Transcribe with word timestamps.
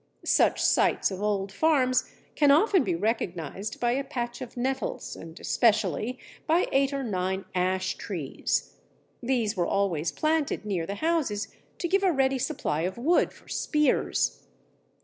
Such 0.25 0.59
sites 0.59 1.11
of 1.11 1.21
old 1.21 1.51
farms 1.51 2.09
can 2.33 2.49
often 2.49 2.83
be 2.83 2.95
recognized 2.95 3.79
by 3.79 3.91
a 3.91 4.03
patch 4.03 4.41
of 4.41 4.57
nettles, 4.57 5.15
and 5.15 5.39
especially 5.39 6.17
by 6.47 6.65
eight 6.71 6.91
or 6.91 7.03
nine 7.03 7.45
ash 7.53 7.93
trees. 7.97 8.79
These 9.21 9.55
were 9.55 9.67
always 9.67 10.11
planted 10.11 10.65
near 10.65 10.87
the 10.87 10.95
houses 11.05 11.49
to 11.77 11.87
give 11.87 12.01
a 12.01 12.11
ready 12.11 12.39
supply 12.39 12.81
of 12.81 12.97
wood 12.97 13.31
for 13.31 13.47
spears. 13.47 14.47